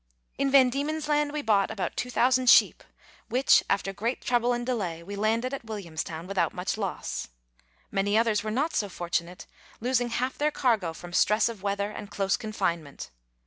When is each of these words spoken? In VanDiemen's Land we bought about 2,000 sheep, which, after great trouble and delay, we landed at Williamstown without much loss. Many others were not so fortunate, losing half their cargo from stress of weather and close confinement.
In 0.39 0.49
VanDiemen's 0.51 1.07
Land 1.07 1.31
we 1.31 1.43
bought 1.43 1.69
about 1.69 1.95
2,000 1.95 2.49
sheep, 2.49 2.83
which, 3.29 3.63
after 3.69 3.93
great 3.93 4.19
trouble 4.19 4.51
and 4.51 4.65
delay, 4.65 5.03
we 5.03 5.15
landed 5.15 5.53
at 5.53 5.63
Williamstown 5.65 6.25
without 6.25 6.55
much 6.55 6.75
loss. 6.75 7.27
Many 7.91 8.17
others 8.17 8.43
were 8.43 8.49
not 8.49 8.73
so 8.73 8.89
fortunate, 8.89 9.45
losing 9.79 10.09
half 10.09 10.39
their 10.39 10.49
cargo 10.49 10.93
from 10.93 11.13
stress 11.13 11.49
of 11.49 11.61
weather 11.61 11.91
and 11.91 12.09
close 12.09 12.35
confinement. 12.35 13.11